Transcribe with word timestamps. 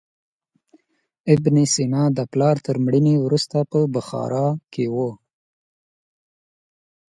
ابن 1.33 1.55
سینا 1.73 2.03
د 2.17 2.19
پلار 2.31 2.55
تر 2.65 2.75
مړینې 2.85 3.15
وروسته 3.25 3.57
په 3.71 3.79
بخارا 3.93 4.47
کې 4.73 4.85
و. 4.93 4.95